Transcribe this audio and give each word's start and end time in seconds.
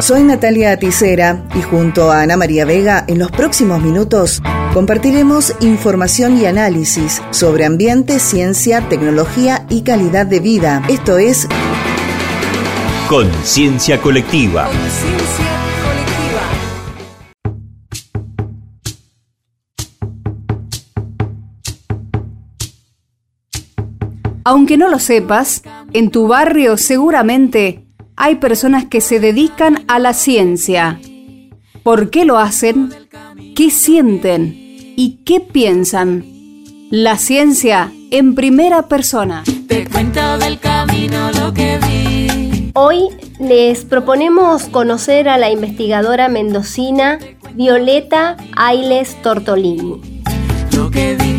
Soy 0.00 0.22
Natalia 0.22 0.72
Aticera 0.72 1.44
y 1.54 1.60
junto 1.60 2.10
a 2.10 2.22
Ana 2.22 2.38
María 2.38 2.64
Vega 2.64 3.04
en 3.06 3.18
los 3.18 3.30
próximos 3.30 3.82
minutos 3.82 4.40
compartiremos 4.72 5.54
información 5.60 6.38
y 6.38 6.46
análisis 6.46 7.20
sobre 7.32 7.66
ambiente, 7.66 8.18
ciencia, 8.18 8.88
tecnología 8.88 9.66
y 9.68 9.82
calidad 9.82 10.24
de 10.24 10.40
vida. 10.40 10.82
Esto 10.88 11.18
es 11.18 11.46
Conciencia 13.10 14.00
Colectiva. 14.00 14.70
Aunque 24.44 24.78
no 24.78 24.88
lo 24.88 24.98
sepas, 24.98 25.62
en 25.92 26.10
tu 26.10 26.26
barrio 26.26 26.78
seguramente 26.78 27.89
hay 28.20 28.34
personas 28.34 28.84
que 28.84 29.00
se 29.00 29.18
dedican 29.18 29.82
a 29.88 29.98
la 29.98 30.12
ciencia. 30.12 31.00
¿Por 31.82 32.10
qué 32.10 32.26
lo 32.26 32.36
hacen? 32.36 32.92
¿Qué 33.56 33.70
sienten? 33.70 34.54
¿Y 34.94 35.20
qué 35.24 35.40
piensan? 35.40 36.26
La 36.90 37.16
ciencia 37.16 37.90
en 38.10 38.34
primera 38.34 38.88
persona. 38.88 39.42
Te 39.66 39.88
cuento 39.88 40.36
del 40.36 40.58
camino 40.58 41.32
lo 41.32 41.54
que 41.54 41.78
vi. 41.78 42.70
Hoy 42.74 43.04
les 43.38 43.86
proponemos 43.86 44.64
conocer 44.64 45.26
a 45.26 45.38
la 45.38 45.50
investigadora 45.50 46.28
mendocina 46.28 47.18
Violeta 47.54 48.36
Ailes 48.54 49.16
Tortolini. 49.22 49.98
Lo 50.76 50.90
que 50.90 51.16
vi. 51.16 51.29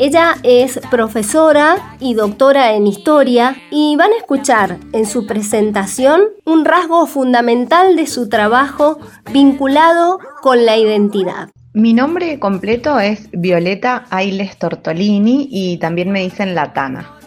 Ella 0.00 0.36
es 0.44 0.78
profesora 0.92 1.96
y 1.98 2.14
doctora 2.14 2.74
en 2.74 2.86
historia 2.86 3.56
y 3.72 3.96
van 3.96 4.12
a 4.12 4.16
escuchar 4.16 4.78
en 4.92 5.06
su 5.06 5.26
presentación 5.26 6.20
un 6.44 6.64
rasgo 6.64 7.04
fundamental 7.06 7.96
de 7.96 8.06
su 8.06 8.28
trabajo 8.28 9.00
vinculado 9.32 10.20
con 10.40 10.64
la 10.64 10.76
identidad. 10.76 11.48
Mi 11.72 11.94
nombre 11.94 12.38
completo 12.38 13.00
es 13.00 13.28
Violeta 13.32 14.06
Ailes 14.10 14.56
Tortolini 14.56 15.48
y 15.50 15.78
también 15.78 16.12
me 16.12 16.22
dicen 16.22 16.54
Latana. 16.54 17.18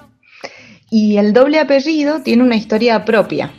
Y 0.90 1.18
el 1.18 1.34
doble 1.34 1.60
apellido 1.60 2.22
tiene 2.22 2.44
una 2.44 2.56
historia 2.56 3.04
propia. 3.04 3.52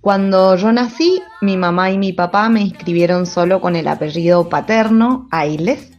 Cuando 0.00 0.56
yo 0.56 0.72
nací, 0.72 1.20
mi 1.42 1.58
mamá 1.58 1.90
y 1.90 1.98
mi 1.98 2.14
papá 2.14 2.48
me 2.48 2.62
inscribieron 2.62 3.26
solo 3.26 3.60
con 3.60 3.76
el 3.76 3.86
apellido 3.86 4.48
paterno, 4.48 5.28
Ailes, 5.30 5.93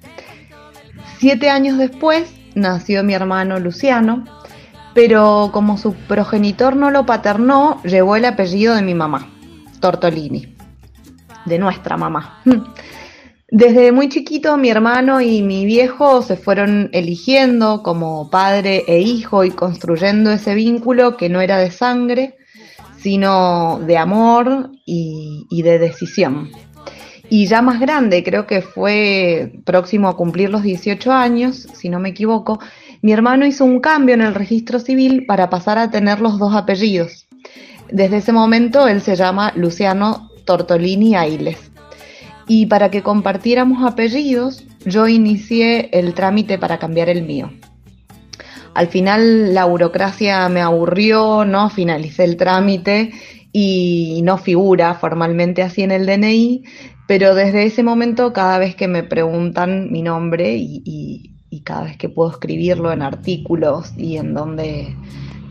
Siete 1.20 1.50
años 1.50 1.78
después 1.78 2.34
nació 2.56 3.04
mi 3.04 3.14
hermano 3.14 3.60
Luciano, 3.60 4.26
pero 4.94 5.50
como 5.54 5.78
su 5.78 5.94
progenitor 5.94 6.76
no 6.76 6.92
lo 6.92 7.06
paternó, 7.06 7.82
llevó 7.84 8.16
el 8.16 8.26
apellido 8.26 8.76
de 8.76 8.82
mi 8.82 8.94
mamá, 8.94 9.30
Tortolini, 9.80 10.56
de 11.46 11.60
nuestra 11.60 11.98
mamá. 11.98 12.42
Desde 13.48 13.92
muy 13.92 14.10
chiquito 14.10 14.58
mi 14.58 14.70
hermano 14.70 15.22
y 15.22 15.42
mi 15.42 15.66
viejo 15.66 16.22
se 16.22 16.36
fueron 16.36 16.90
eligiendo 16.94 17.84
como 17.84 18.30
padre 18.30 18.84
e 18.88 19.00
hijo 19.00 19.44
y 19.44 19.52
construyendo 19.52 20.32
ese 20.32 20.56
vínculo 20.56 21.16
que 21.16 21.30
no 21.30 21.42
era 21.42 21.58
de 21.60 21.72
sangre, 21.72 22.38
sino 22.98 23.80
de 23.86 23.98
amor 23.98 24.72
y, 24.86 25.46
y 25.50 25.62
de 25.62 25.78
decisión. 25.78 26.50
Y 27.30 27.48
ya 27.48 27.62
más 27.62 27.80
grande, 27.80 28.24
creo 28.24 28.46
que 28.46 28.62
fue 28.62 29.54
próximo 29.66 30.08
a 30.08 30.16
cumplir 30.16 30.50
los 30.50 30.64
18 30.64 31.12
años, 31.12 31.68
si 31.74 31.90
no 31.90 32.00
me 32.00 32.10
equivoco, 32.10 32.60
mi 33.02 33.14
hermano 33.14 33.46
hizo 33.46 33.66
un 33.66 33.80
cambio 33.80 34.16
en 34.16 34.22
el 34.22 34.36
registro 34.36 34.80
civil 34.80 35.26
para 35.26 35.50
pasar 35.50 35.78
a 35.78 35.92
tener 35.92 36.22
los 36.22 36.38
dos 36.40 36.56
apellidos. 36.56 37.28
Desde 37.92 38.18
ese 38.18 38.32
momento 38.32 38.88
él 38.88 39.02
se 39.02 39.16
llama 39.16 39.54
Luciano 39.56 40.30
Tortolini 40.46 41.16
Ailes. 41.16 41.72
Y 42.48 42.68
para 42.68 42.92
que 42.92 43.02
compartiéramos 43.02 43.84
apellidos, 43.84 44.64
yo 44.86 45.08
inicié 45.08 45.90
el 45.94 46.14
trámite 46.14 46.58
para 46.60 46.78
cambiar 46.78 47.10
el 47.10 47.24
mío. 47.24 47.52
Al 48.76 48.88
final 48.88 49.54
la 49.54 49.66
burocracia 49.66 50.48
me 50.50 50.62
aburrió, 50.62 51.46
no 51.46 51.70
finalicé 51.70 52.24
el 52.24 52.38
trámite 52.38 53.14
y 53.52 54.20
no 54.24 54.38
figura 54.38 54.94
formalmente 54.96 55.64
así 55.64 55.82
en 55.82 55.92
el 55.92 56.06
DNI, 56.06 56.64
pero 57.08 57.36
desde 57.36 57.66
ese 57.66 57.84
momento, 57.84 58.34
cada 58.34 58.58
vez 58.58 58.76
que 58.76 58.88
me 58.88 59.04
preguntan 59.04 59.92
mi 59.92 60.02
nombre 60.02 60.56
y, 60.58 61.32
cada 61.64 61.86
vez 61.86 61.98
que 61.98 62.10
puedo 62.10 62.32
escribirlo 62.32 62.92
en 62.92 63.02
artículos 63.02 63.94
y 63.98 64.18
en 64.18 64.34
donde 64.34 64.94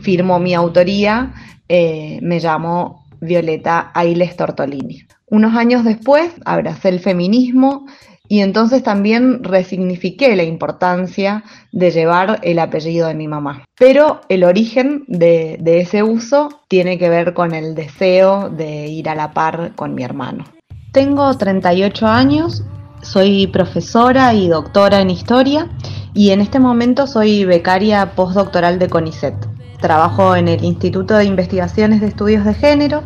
firmo 0.01 0.39
mi 0.39 0.53
autoría, 0.53 1.33
eh, 1.67 2.19
me 2.21 2.39
llamo 2.39 3.05
Violeta 3.19 3.91
Ailes 3.93 4.37
Tortolini. 4.37 5.01
Unos 5.25 5.55
años 5.55 5.83
después 5.83 6.31
abracé 6.45 6.89
el 6.89 6.99
feminismo 6.99 7.87
y 8.27 8.41
entonces 8.41 8.83
también 8.83 9.43
resignifiqué 9.43 10.35
la 10.35 10.43
importancia 10.43 11.43
de 11.71 11.91
llevar 11.91 12.39
el 12.43 12.59
apellido 12.59 13.07
de 13.07 13.15
mi 13.15 13.27
mamá. 13.27 13.65
Pero 13.77 14.21
el 14.29 14.43
origen 14.43 15.03
de 15.07 15.57
ese 15.65 16.03
uso 16.03 16.61
tiene 16.67 16.97
que 16.99 17.09
ver 17.09 17.33
con 17.33 17.53
el 17.53 17.73
deseo 17.75 18.49
de 18.49 18.87
ir 18.87 19.09
a 19.09 19.15
la 19.15 19.33
par 19.33 19.73
con 19.75 19.95
mi 19.95 20.03
hermano. 20.03 20.45
Tengo 20.95 21.37
38 21.37 22.07
años, 22.07 22.63
soy 23.01 23.47
profesora 23.47 24.33
y 24.33 24.47
doctora 24.47 25.01
en 25.01 25.09
historia 25.09 25.67
y 26.13 26.31
en 26.31 26.39
este 26.39 26.57
momento 26.57 27.05
soy 27.05 27.43
becaria 27.43 28.15
postdoctoral 28.15 28.79
de 28.79 28.87
CONICET. 28.87 29.35
Trabajo 29.81 30.37
en 30.37 30.47
el 30.47 30.63
Instituto 30.63 31.15
de 31.15 31.25
Investigaciones 31.25 31.99
de 31.99 32.07
Estudios 32.07 32.45
de 32.45 32.53
Género, 32.53 33.03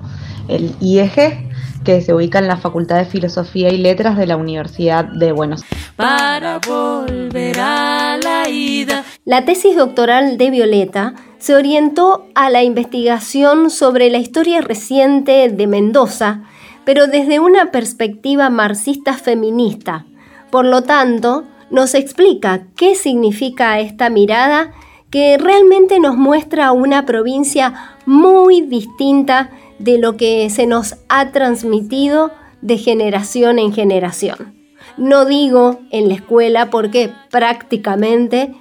el 0.47 0.75
IEG, 0.79 1.49
que 1.83 2.01
se 2.03 2.13
ubica 2.13 2.37
en 2.37 2.47
la 2.47 2.57
Facultad 2.57 2.97
de 2.97 3.05
Filosofía 3.05 3.69
y 3.69 3.79
Letras 3.79 4.17
de 4.17 4.27
la 4.27 4.37
Universidad 4.37 5.05
de 5.05 5.31
Buenos 5.31 5.63
Aires. 5.63 5.91
Para 5.95 6.59
volver 6.59 7.59
a 7.59 8.19
la 8.23 8.47
ida. 8.47 9.03
La 9.25 9.45
tesis 9.45 9.75
doctoral 9.75 10.37
de 10.37 10.51
Violeta 10.51 11.15
se 11.39 11.55
orientó 11.55 12.27
a 12.35 12.51
la 12.51 12.61
investigación 12.61 13.71
sobre 13.71 14.11
la 14.11 14.19
historia 14.19 14.61
reciente 14.61 15.49
de 15.49 15.65
Mendoza 15.65 16.43
pero 16.89 17.05
desde 17.05 17.39
una 17.39 17.69
perspectiva 17.69 18.49
marxista 18.49 19.13
feminista. 19.13 20.07
Por 20.49 20.65
lo 20.65 20.81
tanto, 20.81 21.43
nos 21.69 21.93
explica 21.93 22.63
qué 22.75 22.95
significa 22.95 23.79
esta 23.79 24.09
mirada 24.09 24.71
que 25.11 25.37
realmente 25.37 25.99
nos 25.99 26.17
muestra 26.17 26.71
una 26.71 27.05
provincia 27.05 27.95
muy 28.07 28.61
distinta 28.61 29.51
de 29.77 29.99
lo 29.99 30.17
que 30.17 30.49
se 30.49 30.65
nos 30.65 30.95
ha 31.09 31.29
transmitido 31.29 32.31
de 32.63 32.79
generación 32.79 33.59
en 33.59 33.71
generación. 33.71 34.55
No 34.97 35.25
digo 35.25 35.81
en 35.91 36.07
la 36.07 36.15
escuela 36.15 36.71
porque 36.71 37.11
prácticamente 37.29 38.55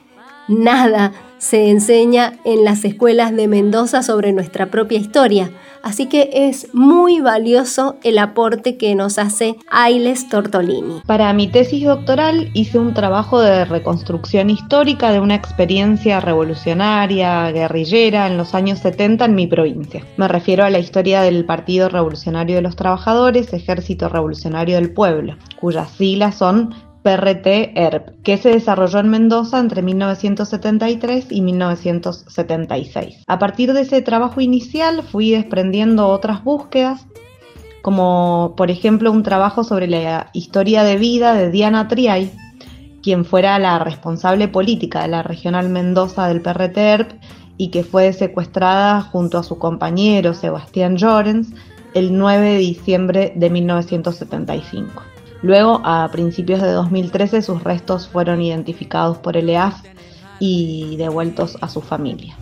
nada 0.49 1.13
se 1.39 1.71
enseña 1.71 2.35
en 2.45 2.63
las 2.63 2.85
escuelas 2.85 3.35
de 3.35 3.49
Mendoza 3.49 4.03
sobre 4.03 4.35
nuestra 4.35 4.67
propia 4.67 4.99
historia, 4.99 5.51
Así 5.89 6.05
que 6.05 6.29
es 6.35 6.69
muy 6.75 7.23
valioso 7.23 7.97
el 8.03 8.19
aporte 8.19 8.77
que 8.77 8.95
nos 8.95 9.19
hace 9.19 9.57
Ailes 9.71 10.29
Tortolini. 10.29 11.01
Para 11.07 11.33
mi 11.33 11.49
tesis 11.49 11.83
doctoral 11.83 12.51
hice 12.53 12.79
un 12.79 12.93
trabajo 12.93 13.41
de 13.41 13.65
reconstrucción 13.65 14.51
histórica 14.51 15.13
de 15.13 15.21
una 15.21 15.35
experiencia 15.35 16.21
revolucionaria, 16.21 17.51
guerrillera 17.53 18.27
en 18.27 18.37
los 18.37 18.55
años 18.55 18.81
70 18.81 19.25
en 19.25 19.35
mi 19.35 19.47
provincia. 19.47 20.05
Me 20.19 20.29
refiero 20.29 20.63
a 20.63 20.69
la 20.69 20.79
historia 20.79 21.23
del 21.23 21.47
Partido 21.47 21.89
Revolucionario 21.89 22.57
de 22.57 22.63
los 22.63 22.77
Trabajadores, 22.77 23.51
Ejército 23.55 24.11
Revolucionario 24.11 24.75
del 24.77 24.93
Pueblo, 24.93 25.39
cuyas 25.59 25.91
siglas 25.93 26.35
son 26.35 26.75
PRT-ERP, 27.03 28.23
que 28.23 28.37
se 28.39 28.51
desarrolló 28.51 28.99
en 28.99 29.09
Mendoza 29.09 29.59
entre 29.59 29.83
1973 29.83 31.27
y 31.31 31.41
1976. 31.41 33.25
A 33.27 33.39
partir 33.39 33.73
de 33.73 33.83
ese 33.83 34.03
trabajo 34.03 34.41
inicial 34.41 35.03
fui 35.03 35.31
desprendiendo 35.31 36.09
otras 36.09 36.45
búsquedas, 36.45 37.07
como 37.83 38.55
por 38.57 38.71
ejemplo 38.71 39.13
un 39.13 39.23
trabajo 39.23 39.65
sobre 39.65 39.87
la 39.87 40.31
historia 40.33 40.85
de 40.85 40.97
vida 40.97 41.35
de 41.35 41.51
Diana 41.51 41.89
Triay, 41.89 42.33
quien 43.03 43.25
fuera 43.25 43.59
la 43.59 43.79
responsable 43.79 44.49
política 44.49 45.03
de 45.03 45.09
la 45.09 45.23
regional 45.23 45.69
Mendoza 45.69 46.29
del 46.29 46.43
PRT-ERP 46.43 47.13
y 47.57 47.69
que 47.69 47.85
fue 47.85 48.13
secuestrada 48.13 49.01
junto 49.01 49.39
a 49.39 49.43
su 49.43 49.59
compañero 49.59 50.35
Sebastián 50.35 50.97
Llorens 50.97 51.49
el 51.95 52.17
9 52.17 52.53
de 52.53 52.59
diciembre 52.59 53.33
de 53.35 53.51
1975. 53.51 55.03
Luego, 55.43 55.81
a 55.85 56.09
principios 56.11 56.61
de 56.61 56.73
2013, 56.73 57.43
sus 57.43 57.63
restos 57.63 58.09
fueron 58.09 58.43
identificados 58.43 59.19
por 59.19 59.37
el 59.37 59.49
EAF 59.49 59.77
y 60.41 60.97
devueltos 60.97 61.57
a 61.61 61.69
su 61.69 61.81
familia. 61.81 62.37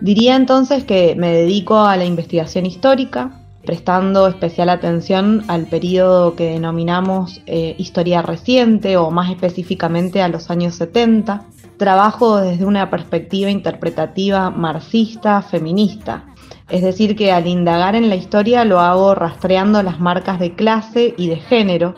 Diría 0.00 0.36
entonces 0.36 0.84
que 0.84 1.14
me 1.16 1.32
dedico 1.32 1.78
a 1.80 1.96
la 1.96 2.04
investigación 2.04 2.66
histórica, 2.66 3.40
prestando 3.64 4.28
especial 4.28 4.68
atención 4.68 5.44
al 5.48 5.66
periodo 5.66 6.36
que 6.36 6.50
denominamos 6.50 7.40
eh, 7.46 7.74
historia 7.78 8.22
reciente 8.22 8.96
o 8.96 9.10
más 9.10 9.30
específicamente 9.30 10.22
a 10.22 10.28
los 10.28 10.50
años 10.50 10.76
70. 10.76 11.44
trabajo 11.76 12.36
desde 12.36 12.64
una 12.64 12.88
perspectiva 12.88 13.50
interpretativa 13.50 14.50
marxista, 14.50 15.42
feminista. 15.42 16.24
Es 16.68 16.82
decir, 16.82 17.14
que 17.14 17.30
al 17.30 17.46
indagar 17.46 17.94
en 17.94 18.08
la 18.08 18.16
historia 18.16 18.64
lo 18.64 18.80
hago 18.80 19.14
rastreando 19.14 19.82
las 19.82 20.00
marcas 20.00 20.40
de 20.40 20.54
clase 20.54 21.14
y 21.16 21.28
de 21.28 21.36
género, 21.36 21.94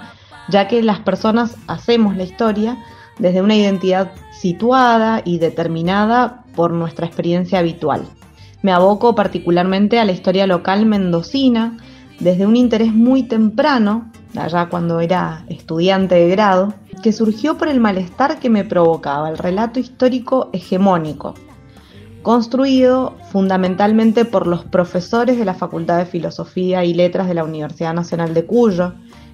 ya 0.50 0.69
que 0.69 0.82
las 0.82 1.00
personas 1.00 1.56
hacemos 1.67 2.17
la 2.17 2.25
historia 2.25 2.76
desde 3.19 3.43
una 3.43 3.56
identidad 3.56 4.12
situada 4.32 5.23
y 5.25 5.38
determinada 5.38 6.44
por 6.55 6.73
nuestra 6.73 7.06
experiencia 7.06 7.61
habitual. 7.61 8.03
Me 8.62 8.73
aboco 8.73 9.15
particularmente 9.15 9.99
a 9.99 10.05
la 10.05 10.12
historia 10.12 10.47
local 10.47 10.85
mendocina 10.85 11.76
desde 12.20 12.47
un 12.47 12.56
interés 12.56 12.93
muy 12.93 13.23
temprano, 13.23 14.11
allá 14.37 14.69
cuando 14.69 15.00
era 15.00 15.44
estudiante 15.49 16.17
de 16.17 16.29
grado, 16.29 16.75
que 17.03 17.12
surgió 17.12 17.56
por 17.56 17.69
el 17.69 17.81
malestar 17.81 18.38
que 18.41 18.50
me 18.50 18.65
provocaba 18.65 19.31
el 19.31 19.38
relato 19.38 19.79
histórico 19.79 20.50
hegemónico, 20.53 21.35
construido 22.28 23.14
fundamentalmente 23.32 24.26
por 24.26 24.46
los 24.46 24.62
profesores 24.62 25.38
de 25.38 25.46
la 25.46 25.54
Facultad 25.54 25.96
de 25.96 26.04
Filosofía 26.04 26.84
y 26.84 26.92
Letras 26.92 27.26
de 27.26 27.32
la 27.32 27.42
Universidad 27.42 27.94
Nacional 27.94 28.34
de 28.34 28.44
Cuyo, 28.44 28.92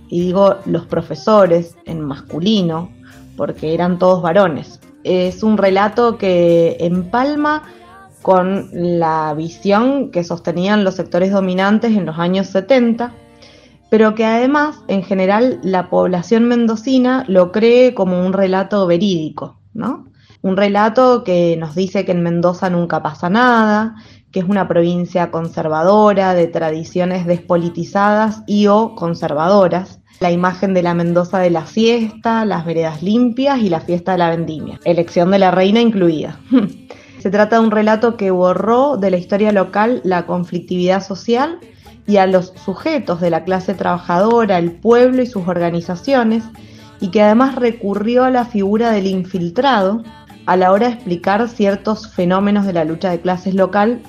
y 0.08 0.20
digo 0.20 0.58
los 0.64 0.86
profesores 0.86 1.74
en 1.86 2.00
masculino, 2.02 2.92
porque 3.36 3.74
eran 3.74 3.98
todos 3.98 4.22
varones. 4.22 4.78
Es 5.02 5.42
un 5.42 5.58
relato 5.58 6.18
que 6.18 6.76
empalma 6.78 7.64
con 8.22 8.68
la 8.72 9.34
visión 9.36 10.12
que 10.12 10.22
sostenían 10.22 10.84
los 10.84 10.94
sectores 10.94 11.32
dominantes 11.32 11.96
en 11.96 12.06
los 12.06 12.20
años 12.20 12.46
70, 12.46 13.12
pero 13.90 14.14
que 14.14 14.24
además 14.24 14.84
en 14.86 15.02
general 15.02 15.58
la 15.64 15.90
población 15.90 16.44
mendocina 16.44 17.24
lo 17.26 17.50
cree 17.50 17.92
como 17.92 18.24
un 18.24 18.32
relato 18.32 18.86
verídico, 18.86 19.58
¿no? 19.72 20.13
Un 20.44 20.58
relato 20.58 21.24
que 21.24 21.56
nos 21.56 21.74
dice 21.74 22.04
que 22.04 22.12
en 22.12 22.22
Mendoza 22.22 22.68
nunca 22.68 23.02
pasa 23.02 23.30
nada, 23.30 23.94
que 24.30 24.40
es 24.40 24.44
una 24.46 24.68
provincia 24.68 25.30
conservadora, 25.30 26.34
de 26.34 26.48
tradiciones 26.48 27.24
despolitizadas 27.24 28.42
y 28.46 28.66
o 28.66 28.94
conservadoras. 28.94 30.00
La 30.20 30.30
imagen 30.30 30.74
de 30.74 30.82
la 30.82 30.92
Mendoza 30.92 31.38
de 31.38 31.48
la 31.48 31.62
fiesta, 31.62 32.44
las 32.44 32.66
veredas 32.66 33.02
limpias 33.02 33.60
y 33.60 33.70
la 33.70 33.80
fiesta 33.80 34.12
de 34.12 34.18
la 34.18 34.28
vendimia, 34.28 34.78
elección 34.84 35.30
de 35.30 35.38
la 35.38 35.50
reina 35.50 35.80
incluida. 35.80 36.38
Se 37.20 37.30
trata 37.30 37.56
de 37.58 37.64
un 37.64 37.70
relato 37.70 38.18
que 38.18 38.30
borró 38.30 38.98
de 38.98 39.10
la 39.10 39.16
historia 39.16 39.50
local 39.50 40.02
la 40.04 40.26
conflictividad 40.26 41.02
social 41.02 41.58
y 42.06 42.18
a 42.18 42.26
los 42.26 42.52
sujetos 42.62 43.22
de 43.22 43.30
la 43.30 43.44
clase 43.44 43.72
trabajadora, 43.72 44.58
el 44.58 44.72
pueblo 44.72 45.22
y 45.22 45.26
sus 45.26 45.48
organizaciones, 45.48 46.44
y 47.00 47.08
que 47.08 47.22
además 47.22 47.54
recurrió 47.54 48.24
a 48.24 48.30
la 48.30 48.44
figura 48.44 48.90
del 48.90 49.06
infiltrado 49.06 50.02
a 50.46 50.56
la 50.56 50.72
hora 50.72 50.88
de 50.88 50.94
explicar 50.94 51.48
ciertos 51.48 52.08
fenómenos 52.08 52.66
de 52.66 52.72
la 52.72 52.84
lucha 52.84 53.10
de 53.10 53.20
clases 53.20 53.54
local, 53.54 54.02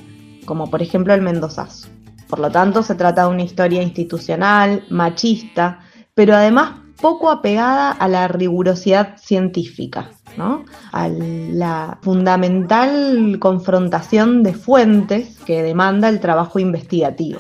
como 0.46 0.70
por 0.70 0.82
ejemplo 0.82 1.14
el 1.14 1.22
mendozazo. 1.22 1.88
Por 2.28 2.40
lo 2.40 2.50
tanto, 2.50 2.84
se 2.84 2.96
trata 2.96 3.24
de 3.24 3.30
una 3.30 3.44
historia 3.44 3.82
institucional, 3.82 4.84
machista, 4.90 5.80
pero 6.14 6.36
además 6.36 6.80
poco 7.00 7.30
apegada 7.30 7.92
a 7.92 8.08
la 8.08 8.28
rigurosidad 8.28 9.18
científica, 9.18 10.12
¿no? 10.38 10.66
a 10.92 11.08
la 11.08 12.00
fundamental 12.02 13.38
confrontación 13.40 14.44
de 14.44 14.54
fuentes 14.54 15.38
que 15.46 15.62
demanda 15.62 16.10
el 16.10 16.20
trabajo 16.20 16.60
investigativo. 16.60 17.38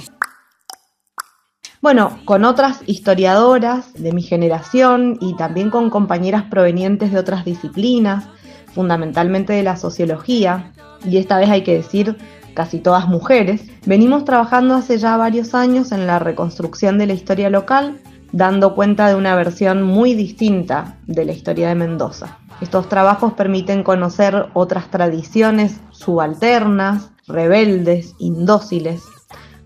Bueno, 1.82 2.20
con 2.26 2.46
otras 2.46 2.82
historiadoras 2.88 3.94
de 3.94 4.12
mi 4.12 4.24
generación 4.24 5.18
y 5.22 5.36
también 5.36 5.70
con 5.70 5.90
compañeras 5.90 6.44
provenientes 6.50 7.12
de 7.12 7.20
otras 7.20 7.46
disciplinas, 7.46 8.28
fundamentalmente 8.76 9.54
de 9.54 9.64
la 9.64 9.78
sociología, 9.78 10.74
y 11.04 11.18
esta 11.18 11.40
vez 11.40 11.50
hay 11.50 11.64
que 11.64 11.76
decir 11.76 12.18
casi 12.54 12.80
todas 12.80 13.08
mujeres, 13.08 13.64
venimos 13.86 14.26
trabajando 14.26 14.76
hace 14.76 14.98
ya 14.98 15.18
varios 15.18 15.56
años 15.56 15.92
en 15.92 16.06
la 16.06 16.20
reconstrucción 16.20 16.98
de 16.98 17.08
la 17.08 17.14
historia 17.14 17.50
local, 17.50 17.98
dando 18.32 18.76
cuenta 18.76 19.08
de 19.08 19.16
una 19.16 19.36
versión 19.36 19.82
muy 19.82 20.14
distinta 20.14 20.98
de 21.08 21.26
la 21.26 21.32
historia 21.32 21.70
de 21.70 21.76
Mendoza. 21.76 22.38
Estos 22.62 22.90
trabajos 22.90 23.34
permiten 23.34 23.84
conocer 23.84 24.48
otras 24.54 24.90
tradiciones 24.90 25.80
subalternas, 25.92 27.12
rebeldes, 27.28 28.14
indóciles, 28.20 29.04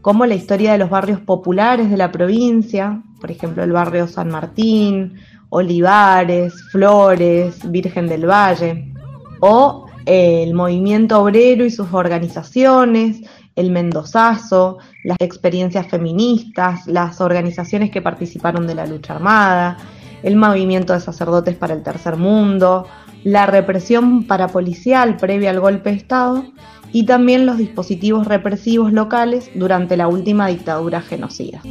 como 0.02 0.26
la 0.26 0.36
historia 0.36 0.72
de 0.72 0.78
los 0.78 0.90
barrios 0.90 1.20
populares 1.20 1.90
de 1.90 1.98
la 1.98 2.12
provincia, 2.12 3.02
por 3.20 3.32
ejemplo 3.32 3.64
el 3.64 3.72
barrio 3.72 4.08
San 4.08 4.30
Martín, 4.30 5.16
Olivares, 5.50 6.54
Flores, 6.72 7.60
Virgen 7.70 8.08
del 8.08 8.26
Valle, 8.30 8.94
o 9.40 9.86
el 10.06 10.54
movimiento 10.54 11.22
obrero 11.22 11.66
y 11.66 11.70
sus 11.70 11.94
organizaciones, 11.94 13.22
el 13.56 13.72
Mendozazo, 13.72 14.78
las 15.04 15.18
experiencias 15.20 15.88
feministas, 15.88 16.88
las 16.88 17.20
organizaciones 17.22 17.92
que 17.92 18.02
participaron 18.02 18.68
de 18.68 18.76
la 18.76 18.86
lucha 18.86 19.16
armada, 19.16 19.78
el 20.24 20.36
movimiento 20.36 20.94
de 20.94 21.00
sacerdotes 21.00 21.56
para 21.56 21.74
el 21.74 21.84
tercer 21.84 22.18
mundo, 22.18 22.86
la 23.24 23.46
represión 23.46 24.24
parapolicial 24.24 25.18
previa 25.18 25.50
al 25.50 25.60
golpe 25.60 25.92
de 25.92 25.98
Estado 25.98 26.46
y 26.92 27.06
también 27.06 27.46
los 27.46 27.58
dispositivos 27.58 28.28
represivos 28.28 28.94
locales 28.94 29.52
durante 29.56 29.98
la 29.98 30.08
última 30.08 30.48
dictadura 30.48 31.02
genocida. 31.02 31.62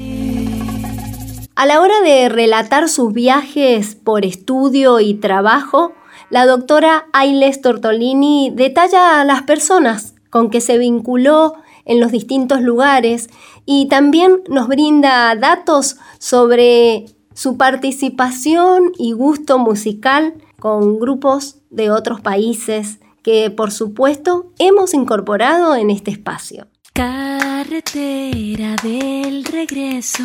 A 1.55 1.67
la 1.67 1.81
hora 1.81 2.01
de 2.03 2.29
relatar 2.29 2.89
sus 2.89 3.13
viajes 3.13 3.97
por 3.97 4.25
estudio 4.25 5.01
y 5.01 5.15
trabajo, 5.15 5.93
la 6.31 6.47
doctora 6.47 7.07
Ailes 7.13 7.61
Tortolini 7.61 8.51
detalla 8.55 9.21
a 9.21 9.25
las 9.25 9.43
personas 9.43 10.15
con 10.31 10.51
que 10.51 10.61
se 10.61 10.79
vinculó 10.79 11.55
en 11.85 12.01
los 12.01 12.13
distintos 12.13 12.61
lugares 12.61 13.31
y 13.65 13.89
también 13.89 14.43
nos 14.49 14.69
brinda 14.69 15.35
datos 15.37 15.97
sobre 16.19 17.07
su 17.35 17.57
participación 17.57 18.93
y 18.99 19.13
gusto 19.13 19.59
musical 19.59 20.35
con 20.61 20.99
grupos 20.99 21.57
de 21.71 21.91
otros 21.91 22.21
países 22.21 22.99
que 23.23 23.51
por 23.51 23.71
supuesto 23.71 24.53
hemos 24.59 24.93
incorporado 24.95 25.77
en 25.77 25.91
este 25.91 26.11
espacio. 26.11 26.67
Carretera 26.99 28.75
del 28.83 29.45
regreso 29.45 30.25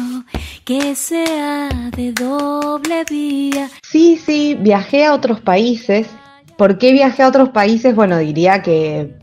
que 0.65 0.95
sea 0.95 1.69
de 1.95 2.11
doble 2.13 3.05
vía. 3.07 3.69
Sí, 3.83 4.17
sí, 4.17 4.57
viajé 4.59 5.05
a 5.05 5.13
otros 5.13 5.39
países. 5.39 6.07
¿Por 6.57 6.79
qué 6.79 6.91
viajé 6.91 7.21
a 7.21 7.27
otros 7.27 7.49
países? 7.49 7.95
Bueno, 7.95 8.17
diría 8.17 8.63
que 8.63 9.13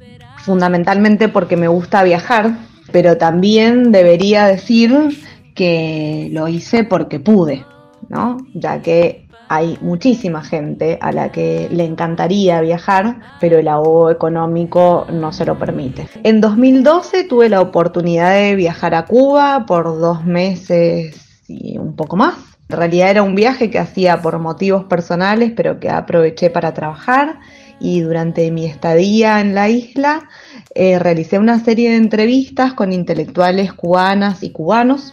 fundamentalmente 0.45 1.29
porque 1.29 1.57
me 1.57 1.67
gusta 1.67 2.05
viajar, 2.05 2.57
pero 2.93 3.19
también 3.19 3.91
debería 3.91 4.47
decir 4.47 5.19
que 5.57 6.29
lo 6.31 6.47
hice 6.47 6.85
porque 6.85 7.19
pude, 7.19 7.67
¿no? 8.09 8.37
Ya 8.55 8.81
que 8.81 9.27
hay 9.53 9.77
muchísima 9.81 10.45
gente 10.45 10.97
a 11.01 11.11
la 11.11 11.33
que 11.33 11.69
le 11.73 11.85
encantaría 11.85 12.61
viajar, 12.61 13.17
pero 13.41 13.59
el 13.59 13.67
ahogo 13.67 14.09
económico 14.09 15.09
no 15.13 15.33
se 15.33 15.45
lo 15.45 15.59
permite. 15.59 16.07
En 16.23 16.41
2012 16.41 17.25
tuve 17.25 17.49
la 17.49 17.61
oportunidad 17.61 18.33
de 18.33 18.55
viajar 18.55 18.95
a 18.95 19.07
Cuba 19.07 19.67
por 19.67 19.99
dos 19.99 20.25
meses 20.25 21.43
y 21.49 21.79
un 21.79 21.97
poco 21.97 22.15
más. 22.15 22.37
En 22.69 22.77
realidad 22.77 23.11
era 23.11 23.25
un 23.25 23.35
viaje 23.35 23.71
que 23.71 23.81
hacía 23.81 24.23
por 24.23 24.39
motivos 24.39 24.85
personales, 24.85 25.53
pero 25.57 25.81
que 25.81 25.91
aproveché 25.91 26.51
para 26.51 26.73
trabajar 26.73 27.41
y 27.81 28.03
durante 28.03 28.49
mi 28.53 28.67
estadía 28.67 29.41
en 29.41 29.57
la 29.57 29.69
isla 29.69 30.29
eh, 30.77 31.01
realicé 31.01 31.41
una 31.41 31.59
serie 31.59 31.91
de 31.91 31.97
entrevistas 31.97 32.73
con 32.75 32.93
intelectuales 32.93 33.73
cubanas 33.73 34.45
y 34.45 34.51
cubanos, 34.51 35.13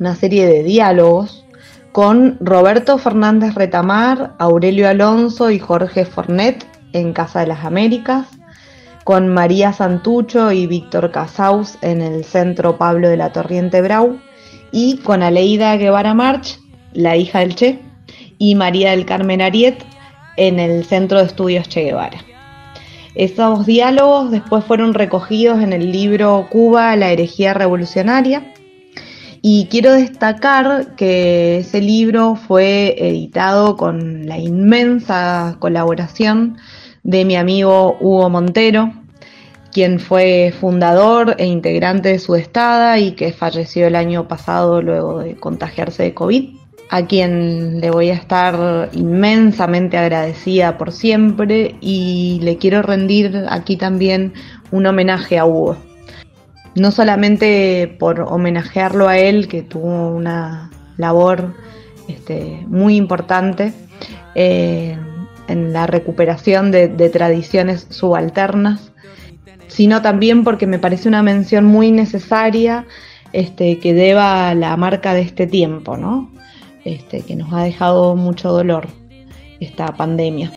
una 0.00 0.16
serie 0.16 0.48
de 0.48 0.64
diálogos 0.64 1.44
con 1.92 2.36
Roberto 2.40 2.98
Fernández 2.98 3.54
Retamar, 3.54 4.34
Aurelio 4.38 4.88
Alonso 4.88 5.50
y 5.50 5.58
Jorge 5.58 6.04
Fornet 6.04 6.66
en 6.92 7.12
Casa 7.12 7.40
de 7.40 7.48
las 7.48 7.64
Américas, 7.64 8.26
con 9.04 9.28
María 9.28 9.72
Santucho 9.72 10.52
y 10.52 10.66
Víctor 10.66 11.10
Casaus 11.10 11.78
en 11.82 12.00
el 12.00 12.24
Centro 12.24 12.78
Pablo 12.78 13.08
de 13.08 13.16
la 13.16 13.32
Torriente 13.32 13.82
Brau, 13.82 14.20
y 14.72 14.98
con 14.98 15.22
Aleida 15.22 15.76
Guevara 15.76 16.14
March, 16.14 16.60
la 16.92 17.16
hija 17.16 17.40
del 17.40 17.56
Che, 17.56 17.80
y 18.38 18.54
María 18.54 18.92
del 18.92 19.04
Carmen 19.04 19.42
Ariet 19.42 19.84
en 20.36 20.60
el 20.60 20.84
Centro 20.84 21.18
de 21.18 21.26
Estudios 21.26 21.68
Che 21.68 21.82
Guevara. 21.82 22.18
Esos 23.16 23.66
diálogos 23.66 24.30
después 24.30 24.64
fueron 24.64 24.94
recogidos 24.94 25.60
en 25.60 25.72
el 25.72 25.90
libro 25.90 26.46
Cuba, 26.48 26.94
la 26.94 27.10
herejía 27.10 27.52
revolucionaria, 27.52 28.54
y 29.42 29.66
quiero 29.70 29.92
destacar 29.92 30.94
que 30.96 31.58
ese 31.58 31.80
libro 31.80 32.36
fue 32.36 32.94
editado 32.98 33.76
con 33.76 34.26
la 34.26 34.38
inmensa 34.38 35.56
colaboración 35.58 36.58
de 37.02 37.24
mi 37.24 37.36
amigo 37.36 37.96
Hugo 38.00 38.28
Montero, 38.28 38.92
quien 39.72 39.98
fue 39.98 40.52
fundador 40.60 41.36
e 41.38 41.46
integrante 41.46 42.10
de 42.10 42.18
su 42.18 42.34
estada 42.34 42.98
y 42.98 43.12
que 43.12 43.32
falleció 43.32 43.86
el 43.86 43.96
año 43.96 44.28
pasado 44.28 44.82
luego 44.82 45.20
de 45.20 45.36
contagiarse 45.36 46.02
de 46.02 46.14
COVID. 46.14 46.60
a 46.92 47.06
quien 47.06 47.80
le 47.80 47.92
voy 47.92 48.10
a 48.10 48.14
estar 48.14 48.90
inmensamente 48.92 49.96
agradecida 49.96 50.76
por 50.76 50.90
siempre 50.90 51.76
y 51.80 52.40
le 52.42 52.56
quiero 52.56 52.82
rendir 52.82 53.44
aquí 53.48 53.76
también 53.76 54.32
un 54.72 54.86
homenaje 54.86 55.38
a 55.38 55.46
Hugo. 55.46 55.76
No 56.74 56.92
solamente 56.92 57.96
por 57.98 58.20
homenajearlo 58.20 59.08
a 59.08 59.18
él, 59.18 59.48
que 59.48 59.62
tuvo 59.62 60.10
una 60.10 60.70
labor 60.96 61.54
este, 62.08 62.64
muy 62.68 62.96
importante 62.96 63.72
eh, 64.34 64.96
en 65.48 65.72
la 65.72 65.86
recuperación 65.86 66.70
de, 66.70 66.88
tradiciones 67.10 67.86
subalternas, 67.90 68.92
sino 69.66 70.02
también 70.02 70.44
porque 70.44 70.66
me 70.66 70.78
parece 70.78 71.08
una 71.08 71.22
mención 71.22 71.64
muy 71.64 71.90
necesaria 71.90 72.86
este, 73.32 73.78
que 73.78 73.94
deba 73.94 74.54
la 74.54 74.76
marca 74.76 75.14
de 75.14 75.22
este 75.22 75.46
tiempo, 75.46 75.96
¿no? 75.96 76.30
Este, 76.84 77.22
que 77.22 77.36
nos 77.36 77.52
ha 77.52 77.62
dejado 77.62 78.16
mucho 78.16 78.50
dolor 78.50 78.88
esta 79.60 79.86
pandemia. 79.94 80.52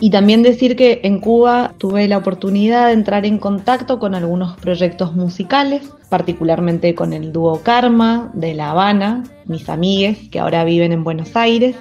Y 0.00 0.10
también 0.10 0.42
decir 0.42 0.76
que 0.76 1.00
en 1.04 1.20
Cuba 1.20 1.74
tuve 1.78 2.08
la 2.08 2.18
oportunidad 2.18 2.86
de 2.86 2.94
entrar 2.94 3.26
en 3.26 3.38
contacto 3.38 3.98
con 3.98 4.14
algunos 4.14 4.56
proyectos 4.58 5.14
musicales, 5.14 5.82
particularmente 6.08 6.94
con 6.94 7.12
el 7.12 7.32
dúo 7.32 7.60
Karma 7.62 8.30
de 8.32 8.54
La 8.54 8.70
Habana, 8.70 9.24
mis 9.44 9.68
amigues 9.68 10.18
que 10.30 10.40
ahora 10.40 10.64
viven 10.64 10.92
en 10.92 11.04
Buenos 11.04 11.36
Aires, 11.36 11.76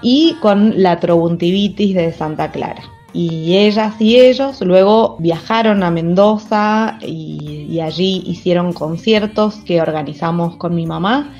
y 0.00 0.36
con 0.40 0.80
la 0.80 1.00
Trobuntivitis 1.00 1.94
de 1.94 2.12
Santa 2.12 2.52
Clara 2.52 2.82
y 3.16 3.56
ellas 3.56 3.94
y 3.98 4.16
ellos 4.16 4.60
luego 4.60 5.16
viajaron 5.18 5.82
a 5.82 5.90
Mendoza 5.90 6.98
y, 7.00 7.80
allí 7.80 8.22
hicieron 8.26 8.72
conciertos 8.72 9.56
que 9.56 9.82
organizamos 9.82 10.56
con 10.56 10.74
mi 10.74 10.86
mamá 10.86 11.30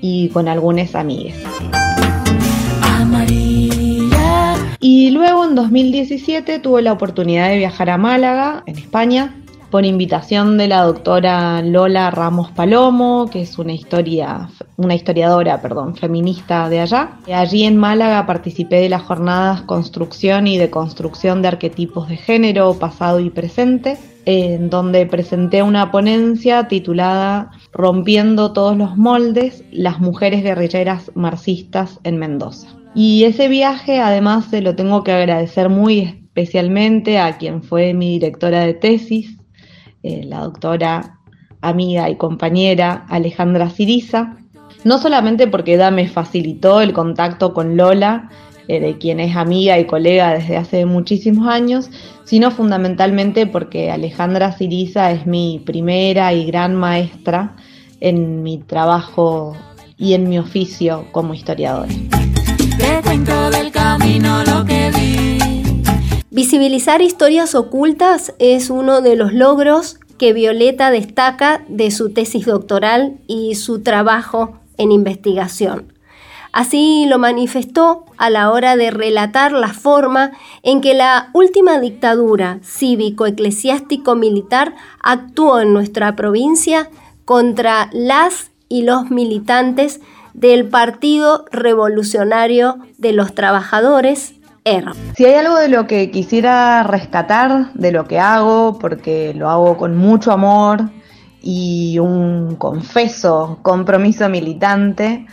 y 0.00 0.28
con 0.28 0.46
algunas 0.46 0.94
amigas. 0.94 1.36
Y 4.80 5.10
luego 5.10 5.44
en 5.44 5.54
2017 5.54 6.58
tuve 6.58 6.82
la 6.82 6.92
oportunidad 6.92 7.48
de 7.48 7.58
viajar 7.58 7.90
a 7.90 7.98
Málaga, 7.98 8.62
en 8.66 8.78
España, 8.78 9.34
por 9.70 9.84
invitación 9.84 10.58
de 10.58 10.68
la 10.68 10.82
doctora 10.82 11.60
Lola 11.62 12.10
Ramos 12.10 12.50
Palomo, 12.52 13.28
que 13.30 13.42
es 13.42 13.58
una 13.58 13.72
historia, 13.72 14.48
una 14.76 14.94
historiadora, 14.94 15.60
perdón, 15.60 15.96
feminista 15.96 16.68
de 16.68 16.80
allá. 16.80 17.18
Allí 17.32 17.64
en 17.64 17.76
Málaga 17.76 18.26
participé 18.26 18.76
de 18.76 18.88
las 18.88 19.02
jornadas 19.02 19.62
Construcción 19.62 20.46
y 20.46 20.56
Deconstrucción 20.56 21.42
de 21.42 21.48
Arquetipos 21.48 22.08
de 22.08 22.16
Género, 22.16 22.74
pasado 22.78 23.20
y 23.20 23.30
presente, 23.30 23.98
en 24.24 24.70
donde 24.70 25.06
presenté 25.06 25.62
una 25.62 25.90
ponencia 25.90 26.68
titulada 26.68 27.50
Rompiendo 27.72 28.52
todos 28.52 28.76
los 28.76 28.96
moldes, 28.96 29.64
las 29.70 30.00
mujeres 30.00 30.42
guerrilleras 30.42 31.10
marxistas 31.14 32.00
en 32.04 32.18
Mendoza. 32.18 32.68
Y 32.96 33.24
ese 33.24 33.48
viaje 33.48 34.00
además 34.00 34.46
se 34.46 34.62
lo 34.62 34.74
tengo 34.74 35.04
que 35.04 35.12
agradecer 35.12 35.68
muy 35.68 35.98
especialmente 36.00 37.18
a 37.18 37.36
quien 37.36 37.62
fue 37.62 37.92
mi 37.92 38.12
directora 38.12 38.60
de 38.60 38.72
tesis, 38.72 39.36
eh, 40.02 40.24
la 40.24 40.40
doctora, 40.40 41.18
amiga 41.60 42.08
y 42.08 42.16
compañera 42.16 43.04
Alejandra 43.10 43.68
Siriza, 43.68 44.38
no 44.84 44.96
solamente 44.96 45.46
porque 45.46 45.74
ella 45.74 45.90
me 45.90 46.08
facilitó 46.08 46.80
el 46.80 46.94
contacto 46.94 47.52
con 47.52 47.76
Lola, 47.76 48.30
eh, 48.66 48.80
de 48.80 48.96
quien 48.96 49.20
es 49.20 49.36
amiga 49.36 49.78
y 49.78 49.84
colega 49.84 50.32
desde 50.32 50.56
hace 50.56 50.86
muchísimos 50.86 51.48
años, 51.48 51.90
sino 52.24 52.50
fundamentalmente 52.50 53.46
porque 53.46 53.90
Alejandra 53.90 54.52
Siriza 54.52 55.12
es 55.12 55.26
mi 55.26 55.62
primera 55.66 56.32
y 56.32 56.46
gran 56.46 56.74
maestra 56.74 57.56
en 58.00 58.42
mi 58.42 58.56
trabajo 58.56 59.54
y 59.98 60.14
en 60.14 60.30
mi 60.30 60.38
oficio 60.38 61.06
como 61.12 61.34
historiadora. 61.34 61.92
Visibilizar 66.30 67.00
historias 67.00 67.54
ocultas 67.54 68.34
es 68.38 68.70
uno 68.70 69.00
de 69.00 69.16
los 69.16 69.32
logros 69.32 69.98
que 70.18 70.32
Violeta 70.32 70.90
destaca 70.90 71.64
de 71.68 71.90
su 71.90 72.12
tesis 72.12 72.46
doctoral 72.46 73.18
y 73.26 73.54
su 73.54 73.82
trabajo 73.82 74.58
en 74.76 74.92
investigación. 74.92 75.94
Así 76.52 77.06
lo 77.08 77.18
manifestó 77.18 78.04
a 78.16 78.30
la 78.30 78.50
hora 78.50 78.76
de 78.76 78.90
relatar 78.90 79.52
la 79.52 79.72
forma 79.72 80.32
en 80.62 80.80
que 80.80 80.94
la 80.94 81.30
última 81.32 81.80
dictadura 81.80 82.60
cívico-eclesiástico-militar 82.62 84.74
actuó 85.00 85.60
en 85.60 85.72
nuestra 85.72 86.14
provincia 86.16 86.90
contra 87.24 87.88
las 87.92 88.50
y 88.68 88.82
los 88.82 89.10
militantes 89.10 90.00
del 90.36 90.68
Partido 90.68 91.46
Revolucionario 91.50 92.78
de 92.98 93.12
los 93.12 93.34
Trabajadores, 93.34 94.36
si 95.14 95.24
hay 95.24 95.34
algo 95.34 95.56
de 95.58 95.68
lo 95.68 95.86
que 95.86 96.10
quisiera 96.10 96.82
rescatar 96.82 97.72
de 97.74 97.92
lo 97.92 98.06
que 98.06 98.18
hago, 98.18 98.80
porque 98.80 99.32
lo 99.32 99.48
hago 99.48 99.76
con 99.76 99.96
mucho 99.96 100.32
amor 100.32 100.90
y 101.40 102.00
un 102.00 102.56
confeso 102.56 103.60
compromiso 103.62 104.28
militante, 104.28 105.24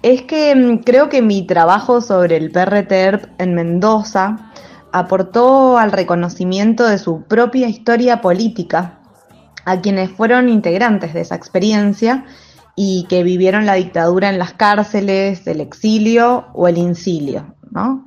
es 0.00 0.22
que 0.22 0.54
mm, 0.54 0.78
creo 0.78 1.10
que 1.10 1.20
mi 1.20 1.46
trabajo 1.46 2.00
sobre 2.00 2.38
el 2.38 2.50
PRTERP 2.50 3.26
en 3.36 3.54
Mendoza 3.54 4.50
aportó 4.92 5.76
al 5.76 5.92
reconocimiento 5.92 6.86
de 6.86 6.96
su 6.96 7.24
propia 7.24 7.68
historia 7.68 8.22
política 8.22 8.98
a 9.66 9.82
quienes 9.82 10.10
fueron 10.10 10.48
integrantes 10.48 11.12
de 11.12 11.20
esa 11.20 11.34
experiencia 11.34 12.24
y 12.82 13.04
que 13.10 13.22
vivieron 13.22 13.66
la 13.66 13.74
dictadura 13.74 14.30
en 14.30 14.38
las 14.38 14.54
cárceles, 14.54 15.46
el 15.46 15.60
exilio 15.60 16.46
o 16.54 16.66
el 16.66 16.78
incilio. 16.78 17.54
¿no? 17.70 18.06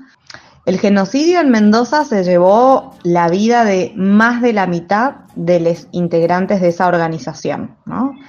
El 0.65 0.79
genocidio 0.79 1.41
en 1.41 1.51
Mendoza 1.51 2.05
se 2.05 2.23
llevó 2.23 2.95
la 3.03 3.29
vida 3.29 3.65
de 3.65 3.93
más 3.95 4.41
de 4.41 4.51
la 4.51 4.65
mitad 4.65 5.17
de 5.35 5.59
los 5.59 5.87
integrantes 5.91 6.59
de 6.59 6.69
esa 6.69 6.87
organización, 6.87 7.75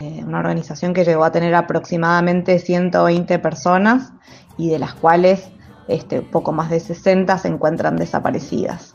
eh, 0.02 0.22
una 0.22 0.40
organización 0.40 0.92
que 0.92 1.06
llegó 1.06 1.24
a 1.24 1.32
tener 1.32 1.54
aproximadamente 1.54 2.58
120 2.58 3.38
personas 3.38 4.12
y 4.58 4.68
de 4.68 4.78
las 4.78 4.92
cuales 4.92 5.48
este, 5.88 6.20
poco 6.20 6.52
más 6.52 6.68
de 6.68 6.80
60 6.80 7.38
se 7.38 7.48
encuentran 7.48 7.96
desaparecidas. 7.96 8.94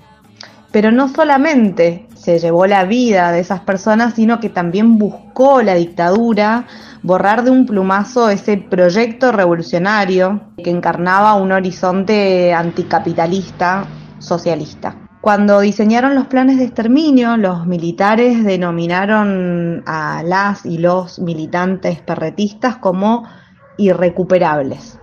Pero 0.71 0.91
no 0.91 1.09
solamente 1.09 2.07
se 2.15 2.37
llevó 2.37 2.67
la 2.67 2.85
vida 2.85 3.31
de 3.31 3.39
esas 3.39 3.61
personas, 3.61 4.13
sino 4.13 4.39
que 4.39 4.49
también 4.49 4.97
buscó 4.97 5.61
la 5.61 5.75
dictadura 5.75 6.65
borrar 7.01 7.43
de 7.43 7.51
un 7.51 7.65
plumazo 7.65 8.29
ese 8.29 8.57
proyecto 8.57 9.31
revolucionario 9.31 10.41
que 10.61 10.69
encarnaba 10.69 11.35
un 11.35 11.51
horizonte 11.51 12.53
anticapitalista 12.53 13.85
socialista. 14.19 14.95
Cuando 15.21 15.59
diseñaron 15.59 16.15
los 16.15 16.27
planes 16.27 16.57
de 16.57 16.65
exterminio, 16.65 17.35
los 17.35 17.65
militares 17.65 18.43
denominaron 18.45 19.83
a 19.85 20.23
las 20.23 20.65
y 20.65 20.77
los 20.77 21.19
militantes 21.19 21.99
perretistas 21.99 22.77
como 22.77 23.25
irrecuperables. 23.77 24.97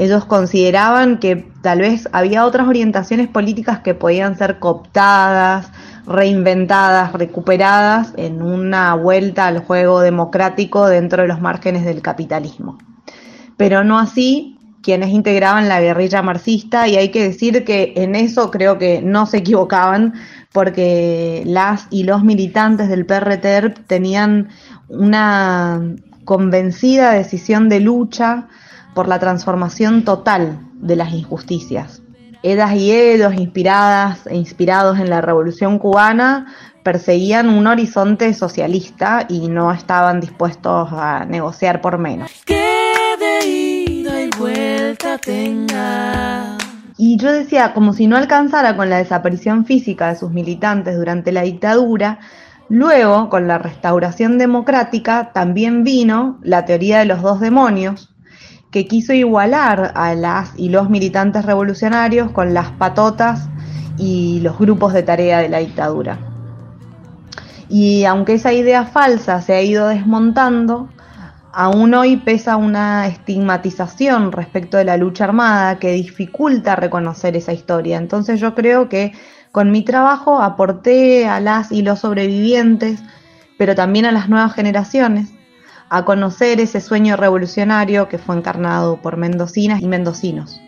Ellos 0.00 0.26
consideraban 0.26 1.18
que 1.18 1.50
tal 1.60 1.80
vez 1.80 2.08
había 2.12 2.44
otras 2.44 2.68
orientaciones 2.68 3.26
políticas 3.26 3.80
que 3.80 3.94
podían 3.94 4.38
ser 4.38 4.60
cooptadas, 4.60 5.72
reinventadas, 6.06 7.12
recuperadas 7.14 8.12
en 8.16 8.40
una 8.40 8.94
vuelta 8.94 9.48
al 9.48 9.58
juego 9.58 9.98
democrático 9.98 10.86
dentro 10.86 11.22
de 11.22 11.28
los 11.28 11.40
márgenes 11.40 11.84
del 11.84 12.00
capitalismo. 12.00 12.78
Pero 13.56 13.82
no 13.82 13.98
así 13.98 14.60
quienes 14.84 15.08
integraban 15.08 15.68
la 15.68 15.80
guerrilla 15.80 16.22
marxista 16.22 16.86
y 16.86 16.94
hay 16.94 17.08
que 17.08 17.24
decir 17.24 17.64
que 17.64 17.94
en 17.96 18.14
eso 18.14 18.52
creo 18.52 18.78
que 18.78 19.02
no 19.02 19.26
se 19.26 19.38
equivocaban 19.38 20.14
porque 20.52 21.42
las 21.44 21.88
y 21.90 22.04
los 22.04 22.22
militantes 22.22 22.88
del 22.88 23.04
PRTERP 23.04 23.84
tenían 23.88 24.50
una 24.86 25.82
convencida 26.24 27.10
decisión 27.14 27.68
de 27.68 27.80
lucha 27.80 28.46
por 28.98 29.06
la 29.06 29.20
transformación 29.20 30.02
total 30.02 30.58
de 30.72 30.96
las 30.96 31.12
injusticias. 31.12 32.02
Edas 32.42 32.74
y 32.74 32.90
Edos, 32.90 33.32
inspiradas 33.34 34.26
e 34.26 34.34
inspirados 34.34 34.98
en 34.98 35.08
la 35.08 35.20
Revolución 35.20 35.78
cubana, 35.78 36.52
perseguían 36.82 37.48
un 37.48 37.68
horizonte 37.68 38.34
socialista 38.34 39.24
y 39.28 39.46
no 39.46 39.70
estaban 39.70 40.18
dispuestos 40.18 40.88
a 40.90 41.24
negociar 41.26 41.80
por 41.80 41.96
menos. 41.98 42.28
y 43.46 44.04
vuelta 44.36 45.16
tenga. 45.18 46.58
Y 46.96 47.18
yo 47.18 47.30
decía, 47.30 47.74
como 47.74 47.92
si 47.92 48.08
no 48.08 48.16
alcanzara 48.16 48.76
con 48.76 48.90
la 48.90 48.96
desaparición 48.96 49.64
física 49.64 50.08
de 50.08 50.16
sus 50.18 50.32
militantes 50.32 50.96
durante 50.96 51.30
la 51.30 51.42
dictadura, 51.42 52.18
luego, 52.68 53.28
con 53.28 53.46
la 53.46 53.58
restauración 53.58 54.38
democrática, 54.38 55.30
también 55.32 55.84
vino 55.84 56.40
la 56.42 56.64
teoría 56.64 56.98
de 56.98 57.04
los 57.04 57.22
dos 57.22 57.38
demonios, 57.38 58.12
que 58.70 58.86
quiso 58.86 59.12
igualar 59.12 59.92
a 59.94 60.14
las 60.14 60.52
y 60.56 60.68
los 60.68 60.90
militantes 60.90 61.44
revolucionarios 61.44 62.30
con 62.30 62.54
las 62.54 62.70
patotas 62.72 63.48
y 63.96 64.40
los 64.40 64.58
grupos 64.58 64.92
de 64.92 65.02
tarea 65.02 65.38
de 65.38 65.48
la 65.48 65.58
dictadura. 65.58 66.18
Y 67.68 68.04
aunque 68.04 68.34
esa 68.34 68.52
idea 68.52 68.84
falsa 68.84 69.40
se 69.42 69.54
ha 69.54 69.62
ido 69.62 69.88
desmontando, 69.88 70.88
aún 71.52 71.94
hoy 71.94 72.16
pesa 72.16 72.56
una 72.56 73.06
estigmatización 73.08 74.32
respecto 74.32 74.76
de 74.76 74.84
la 74.84 74.96
lucha 74.96 75.24
armada 75.24 75.78
que 75.78 75.92
dificulta 75.92 76.76
reconocer 76.76 77.36
esa 77.36 77.52
historia. 77.52 77.98
Entonces 77.98 78.40
yo 78.40 78.54
creo 78.54 78.88
que 78.88 79.12
con 79.52 79.70
mi 79.70 79.82
trabajo 79.82 80.40
aporté 80.40 81.26
a 81.26 81.40
las 81.40 81.72
y 81.72 81.82
los 81.82 82.00
sobrevivientes, 82.00 83.02
pero 83.58 83.74
también 83.74 84.06
a 84.06 84.12
las 84.12 84.28
nuevas 84.28 84.54
generaciones, 84.54 85.32
a 85.90 86.04
conocer 86.04 86.60
ese 86.60 86.80
sueño 86.80 87.16
revolucionario 87.16 88.08
que 88.08 88.18
fue 88.18 88.36
encarnado 88.36 89.00
por 89.00 89.16
mendocinas 89.16 89.80
y 89.82 89.88
mendocinos. 89.88 90.60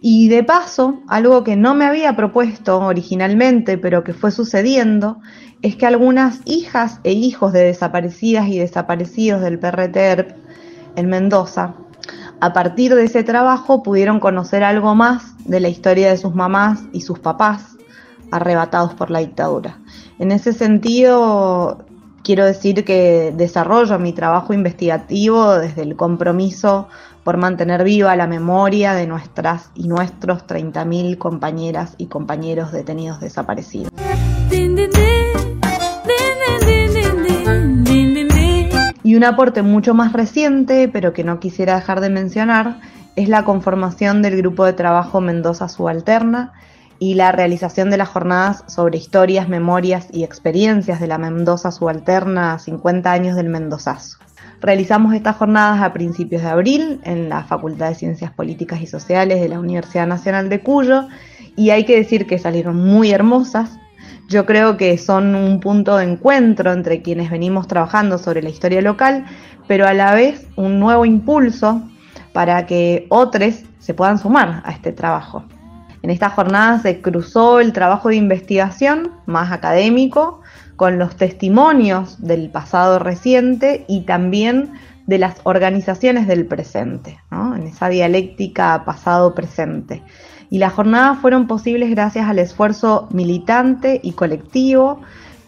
Y 0.00 0.28
de 0.28 0.44
paso, 0.44 1.00
algo 1.08 1.42
que 1.42 1.56
no 1.56 1.74
me 1.74 1.86
había 1.86 2.14
propuesto 2.14 2.78
originalmente, 2.80 3.78
pero 3.78 4.04
que 4.04 4.12
fue 4.12 4.30
sucediendo, 4.30 5.18
es 5.62 5.76
que 5.76 5.86
algunas 5.86 6.40
hijas 6.44 7.00
e 7.02 7.12
hijos 7.12 7.52
de 7.52 7.64
desaparecidas 7.64 8.46
y 8.48 8.58
desaparecidos 8.58 9.40
del 9.40 9.58
PRTERP 9.58 10.36
en 10.96 11.08
Mendoza, 11.08 11.74
a 12.40 12.52
partir 12.52 12.94
de 12.94 13.04
ese 13.04 13.24
trabajo 13.24 13.82
pudieron 13.82 14.20
conocer 14.20 14.62
algo 14.62 14.94
más 14.94 15.34
de 15.46 15.60
la 15.60 15.68
historia 15.68 16.10
de 16.10 16.18
sus 16.18 16.34
mamás 16.34 16.80
y 16.92 17.00
sus 17.00 17.18
papás 17.18 17.76
arrebatados 18.30 18.94
por 18.94 19.10
la 19.10 19.20
dictadura. 19.20 19.78
En 20.18 20.32
ese 20.32 20.52
sentido, 20.52 21.85
quiero 22.26 22.44
decir 22.44 22.84
que 22.84 23.32
desarrollo 23.36 24.00
mi 24.00 24.12
trabajo 24.12 24.52
investigativo 24.52 25.54
desde 25.54 25.82
el 25.82 25.94
compromiso 25.94 26.88
por 27.22 27.36
mantener 27.36 27.84
viva 27.84 28.16
la 28.16 28.26
memoria 28.26 28.94
de 28.94 29.06
nuestras 29.06 29.70
y 29.76 29.86
nuestros 29.86 30.44
30.000 30.44 31.18
compañeras 31.18 31.94
y 31.98 32.06
compañeros 32.06 32.72
detenidos 32.72 33.20
desaparecidos. 33.20 33.92
Y 39.04 39.14
un 39.14 39.22
aporte 39.22 39.62
mucho 39.62 39.94
más 39.94 40.12
reciente, 40.12 40.88
pero 40.88 41.12
que 41.12 41.22
no 41.22 41.38
quisiera 41.38 41.76
dejar 41.76 42.00
de 42.00 42.10
mencionar, 42.10 42.80
es 43.14 43.28
la 43.28 43.44
conformación 43.44 44.20
del 44.20 44.36
grupo 44.36 44.64
de 44.64 44.72
trabajo 44.72 45.20
Mendoza 45.20 45.68
Subalterna 45.68 46.54
y 46.98 47.14
la 47.14 47.32
realización 47.32 47.90
de 47.90 47.96
las 47.96 48.08
jornadas 48.08 48.64
sobre 48.66 48.98
historias, 48.98 49.48
memorias 49.48 50.08
y 50.12 50.24
experiencias 50.24 51.00
de 51.00 51.06
la 51.06 51.18
Mendoza 51.18 51.70
Subalterna 51.70 52.58
50 52.58 53.12
años 53.12 53.36
del 53.36 53.48
Mendozazo. 53.48 54.18
Realizamos 54.60 55.14
estas 55.14 55.36
jornadas 55.36 55.82
a 55.82 55.92
principios 55.92 56.42
de 56.42 56.48
abril 56.48 57.00
en 57.04 57.28
la 57.28 57.44
Facultad 57.44 57.90
de 57.90 57.94
Ciencias 57.94 58.32
Políticas 58.32 58.80
y 58.80 58.86
Sociales 58.86 59.40
de 59.40 59.48
la 59.48 59.60
Universidad 59.60 60.06
Nacional 60.06 60.48
de 60.48 60.60
Cuyo 60.60 61.08
y 61.56 61.70
hay 61.70 61.84
que 61.84 61.96
decir 61.96 62.26
que 62.26 62.38
salieron 62.38 62.76
muy 62.76 63.10
hermosas, 63.10 63.78
yo 64.28 64.44
creo 64.44 64.76
que 64.76 64.98
son 64.98 65.34
un 65.34 65.60
punto 65.60 65.96
de 65.96 66.04
encuentro 66.04 66.72
entre 66.72 67.02
quienes 67.02 67.30
venimos 67.30 67.68
trabajando 67.68 68.18
sobre 68.18 68.42
la 68.42 68.48
historia 68.48 68.80
local, 68.82 69.24
pero 69.68 69.86
a 69.86 69.94
la 69.94 70.14
vez 70.14 70.46
un 70.56 70.80
nuevo 70.80 71.04
impulso 71.04 71.82
para 72.32 72.66
que 72.66 73.06
otros 73.08 73.62
se 73.78 73.94
puedan 73.94 74.18
sumar 74.18 74.62
a 74.64 74.72
este 74.72 74.92
trabajo. 74.92 75.44
En 76.06 76.10
esta 76.10 76.30
jornada 76.30 76.78
se 76.78 77.00
cruzó 77.00 77.58
el 77.58 77.72
trabajo 77.72 78.10
de 78.10 78.14
investigación 78.14 79.10
más 79.26 79.50
académico 79.50 80.40
con 80.76 81.00
los 81.00 81.16
testimonios 81.16 82.22
del 82.22 82.48
pasado 82.48 83.00
reciente 83.00 83.84
y 83.88 84.02
también 84.02 84.70
de 85.08 85.18
las 85.18 85.34
organizaciones 85.42 86.28
del 86.28 86.46
presente, 86.46 87.18
en 87.32 87.66
esa 87.66 87.88
dialéctica 87.88 88.84
pasado-presente 88.84 90.04
y 90.48 90.58
las 90.58 90.74
jornadas 90.74 91.18
fueron 91.18 91.48
posibles 91.48 91.90
gracias 91.90 92.28
al 92.28 92.38
esfuerzo 92.38 93.08
militante 93.10 93.98
y 94.00 94.12
colectivo 94.12 95.00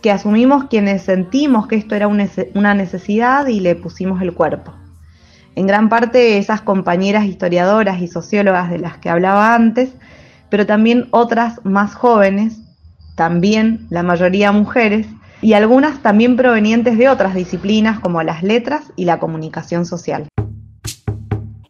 que 0.02 0.10
asumimos 0.10 0.64
quienes 0.64 1.02
sentimos 1.02 1.68
que 1.68 1.76
esto 1.76 1.94
era 1.94 2.08
una 2.08 2.74
necesidad 2.74 3.46
y 3.46 3.60
le 3.60 3.76
pusimos 3.76 4.22
el 4.22 4.34
cuerpo. 4.34 4.72
En 5.54 5.68
gran 5.68 5.88
parte 5.88 6.36
esas 6.38 6.62
compañeras 6.62 7.26
historiadoras 7.26 8.02
y 8.02 8.08
sociólogas 8.08 8.70
de 8.70 8.80
las 8.80 8.98
que 8.98 9.08
hablaba 9.08 9.54
antes, 9.54 9.90
pero 10.50 10.66
también 10.66 11.08
otras 11.10 11.64
más 11.64 11.94
jóvenes, 11.94 12.58
también 13.16 13.86
la 13.90 14.02
mayoría 14.02 14.52
mujeres, 14.52 15.06
y 15.40 15.52
algunas 15.52 16.02
también 16.02 16.36
provenientes 16.36 16.98
de 16.98 17.08
otras 17.08 17.34
disciplinas 17.34 18.00
como 18.00 18.22
las 18.22 18.42
letras 18.42 18.92
y 18.96 19.04
la 19.04 19.18
comunicación 19.18 19.86
social. 19.86 20.26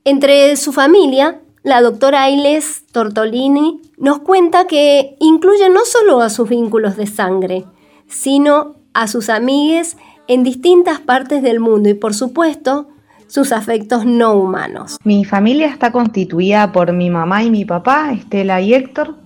Entre 0.05 0.57
su 0.57 0.73
familia 0.73 1.41
la 1.69 1.83
doctora 1.83 2.23
Ailes 2.23 2.85
Tortolini 2.93 3.83
nos 3.99 4.21
cuenta 4.21 4.67
que 4.67 5.17
incluye 5.21 5.69
no 5.69 5.81
solo 5.85 6.23
a 6.23 6.31
sus 6.31 6.49
vínculos 6.49 6.97
de 6.97 7.07
sangre, 7.07 7.67
sino 8.07 8.77
a 8.95 9.07
sus 9.07 9.29
amigues 9.29 9.97
en 10.29 10.45
distintas 10.45 11.01
partes 11.01 11.43
del 11.43 11.61
mundo 11.61 11.89
y 11.89 11.95
por 11.95 12.15
supuesto 12.15 12.89
sus 13.29 13.53
afectos 13.53 14.05
no 14.05 14.35
humanos. 14.35 14.99
Mi 15.05 15.25
familia 15.25 15.69
está 15.69 15.93
constituida 15.93 16.73
por 16.73 16.93
mi 16.93 17.11
mamá 17.11 17.43
y 17.43 17.51
mi 17.51 17.65
papá, 17.65 18.13
Estela 18.13 18.61
y 18.61 18.75
Héctor, 18.75 19.17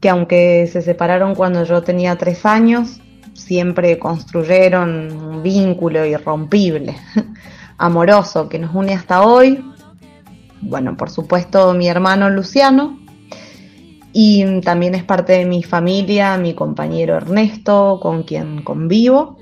que 0.00 0.08
aunque 0.08 0.68
se 0.70 0.82
separaron 0.82 1.34
cuando 1.34 1.64
yo 1.64 1.82
tenía 1.82 2.16
tres 2.16 2.46
años, 2.46 3.00
siempre 3.34 3.98
construyeron 3.98 5.10
un 5.10 5.42
vínculo 5.42 6.04
irrompible, 6.04 6.96
amoroso, 7.78 8.48
que 8.48 8.58
nos 8.58 8.74
une 8.74 8.94
hasta 8.94 9.22
hoy, 9.22 9.64
bueno, 10.62 10.96
por 10.96 11.10
supuesto 11.10 11.74
mi 11.74 11.88
hermano 11.88 12.30
Luciano 12.30 12.98
y 14.12 14.60
también 14.60 14.94
es 14.94 15.02
parte 15.02 15.32
de 15.32 15.44
mi 15.44 15.62
familia 15.62 16.36
mi 16.36 16.54
compañero 16.54 17.16
Ernesto 17.16 17.98
con 18.00 18.22
quien 18.22 18.62
convivo 18.62 19.38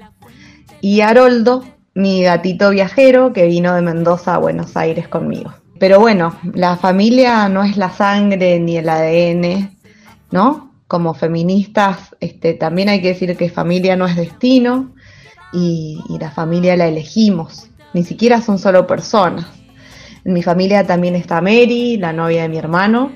y 0.80 1.02
Haroldo, 1.02 1.62
mi 1.94 2.22
gatito 2.22 2.70
viajero 2.70 3.32
que 3.32 3.46
vino 3.46 3.74
de 3.74 3.82
Mendoza 3.82 4.34
a 4.34 4.38
Buenos 4.38 4.76
Aires 4.76 5.08
conmigo. 5.08 5.52
Pero 5.78 5.98
bueno, 5.98 6.36
la 6.54 6.76
familia 6.76 7.48
no 7.48 7.64
es 7.64 7.76
la 7.76 7.90
sangre 7.90 8.60
ni 8.60 8.76
el 8.76 8.88
ADN, 8.88 9.76
¿no? 10.30 10.72
Como 10.86 11.14
feministas, 11.14 12.14
este, 12.20 12.54
también 12.54 12.88
hay 12.88 13.00
que 13.00 13.08
decir 13.08 13.36
que 13.36 13.48
familia 13.48 13.96
no 13.96 14.06
es 14.06 14.16
destino 14.16 14.92
y, 15.52 16.00
y 16.08 16.18
la 16.18 16.30
familia 16.30 16.76
la 16.76 16.88
elegimos, 16.88 17.70
ni 17.94 18.04
siquiera 18.04 18.40
son 18.42 18.58
solo 18.58 18.86
personas. 18.86 19.46
En 20.24 20.34
mi 20.34 20.42
familia 20.42 20.86
también 20.86 21.16
está 21.16 21.40
Mary, 21.40 21.96
la 21.96 22.12
novia 22.12 22.42
de 22.42 22.48
mi 22.48 22.58
hermano, 22.58 23.12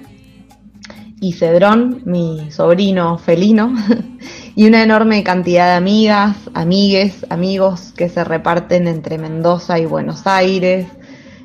y 1.21 1.33
Cedrón, 1.33 2.03
mi 2.05 2.51
sobrino 2.51 3.19
felino, 3.19 3.75
y 4.57 4.67
una 4.67 4.83
enorme 4.83 5.25
cantidad 5.25 5.71
de 5.71 5.75
amigas, 5.75 6.37
amigues, 6.55 7.27
amigos 7.29 7.93
que 7.97 8.09
se 8.09 8.23
reparten 8.23 8.87
entre 8.87 9.19
Mendoza 9.19 9.79
y 9.79 9.87
Buenos 9.87 10.27
Aires, 10.27 10.87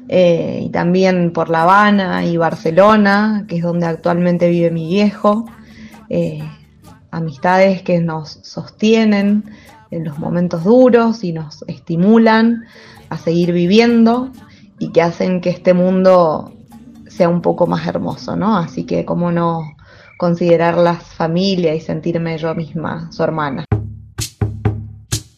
eh, 0.07 0.61
y 0.63 0.69
también 0.69 1.31
por 1.33 1.49
La 1.49 1.63
Habana 1.63 2.25
y 2.25 2.37
Barcelona, 2.37 3.45
que 3.47 3.57
es 3.57 3.63
donde 3.63 3.87
actualmente 3.87 4.49
vive 4.49 4.71
mi 4.71 4.87
viejo. 4.87 5.45
Eh, 6.09 6.41
amistades 7.11 7.81
que 7.81 7.99
nos 7.99 8.39
sostienen 8.43 9.43
en 9.91 10.03
los 10.03 10.19
momentos 10.19 10.63
duros 10.63 11.23
y 11.23 11.31
nos 11.31 11.63
estimulan 11.67 12.65
a 13.09 13.17
seguir 13.17 13.51
viviendo 13.51 14.31
y 14.77 14.91
que 14.91 15.01
hacen 15.01 15.41
que 15.41 15.49
este 15.49 15.73
mundo 15.73 16.53
sea 17.07 17.29
un 17.29 17.41
poco 17.41 17.67
más 17.67 17.87
hermoso, 17.87 18.35
¿no? 18.35 18.57
Así 18.57 18.83
que 18.85 19.05
cómo 19.05 19.31
no 19.31 19.75
considerarlas 20.19 21.01
familia 21.15 21.73
y 21.73 21.79
sentirme 21.79 22.37
yo 22.37 22.53
misma 22.53 23.09
su 23.09 23.23
hermana. 23.23 23.63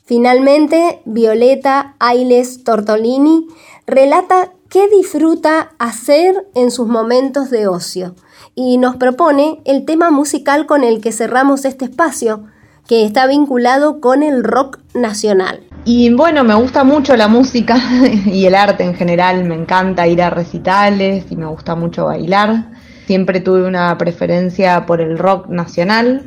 Finalmente, 0.04 1.02
Violeta 1.06 1.94
Ailes 2.00 2.63
Tortolini 2.63 3.46
relata 3.86 4.54
qué 4.70 4.89
disfruta 4.89 5.74
hacer 5.78 6.48
en 6.56 6.72
sus 6.72 6.88
momentos 6.88 7.52
de 7.52 7.67
ocio 7.67 8.15
y 8.56 8.80
nos 8.80 8.96
propone 8.96 9.62
el 9.65 9.86
tema 9.86 10.10
musical 10.10 10.65
con 10.65 10.84
el 10.84 11.00
que 11.00 11.12
cerramos 11.12 11.63
este 11.63 11.86
espacio, 11.86 12.46
que 12.88 13.06
está 13.06 13.28
vinculado 13.28 14.02
con 14.02 14.24
el 14.24 14.44
rock 14.44 14.80
nacional. 14.96 15.60
Y 15.86 16.12
bueno, 16.12 16.44
me 16.44 16.56
gusta 16.56 16.84
mucho 16.84 17.15
la 17.15 17.28
música 17.28 17.78
y 18.26 18.48
el 18.48 18.56
arte 18.56 18.84
en 18.84 18.96
general, 18.96 19.44
me 19.44 19.54
encanta 19.54 20.08
ir 20.08 20.24
a 20.24 20.32
recitales 20.32 21.26
y 21.30 21.36
me 21.36 21.46
gusta 21.46 21.76
mucho 21.76 22.06
bailar. 22.06 22.81
Siempre 23.06 23.40
tuve 23.40 23.68
una 23.68 23.98
preferencia 23.98 24.86
por 24.86 25.02
el 25.02 25.18
rock 25.18 25.48
nacional 25.50 26.24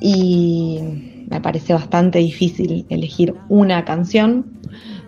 y 0.00 1.26
me 1.28 1.40
parece 1.40 1.74
bastante 1.74 2.18
difícil 2.18 2.86
elegir 2.88 3.34
una 3.48 3.84
canción, 3.84 4.46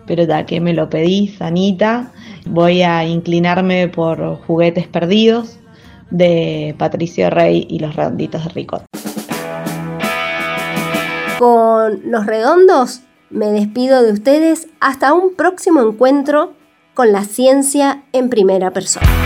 pero 0.05 0.23
ya 0.23 0.45
que 0.45 0.61
me 0.61 0.73
lo 0.73 0.89
pedís, 0.89 1.41
Anita, 1.41 2.11
voy 2.45 2.81
a 2.81 3.05
inclinarme 3.05 3.87
por 3.87 4.37
Juguetes 4.45 4.87
Perdidos 4.87 5.57
de 6.11 6.75
Patricio 6.77 7.29
Rey 7.29 7.65
y 7.69 7.79
los 7.79 7.95
Redonditos 7.95 8.43
de 8.43 8.49
Ricot. 8.49 8.85
Con 11.39 12.01
los 12.05 12.25
redondos 12.25 13.01
me 13.29 13.47
despido 13.47 14.03
de 14.03 14.13
ustedes 14.13 14.67
hasta 14.79 15.13
un 15.13 15.35
próximo 15.35 15.81
encuentro 15.81 16.53
con 16.93 17.11
la 17.11 17.23
ciencia 17.23 18.03
en 18.13 18.29
primera 18.29 18.71
persona. 18.71 19.22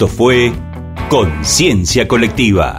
Esto 0.00 0.08
fue 0.08 0.50
Conciencia 1.10 2.08
Colectiva. 2.08 2.74